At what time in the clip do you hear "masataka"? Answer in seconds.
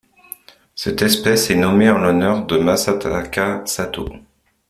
2.57-3.61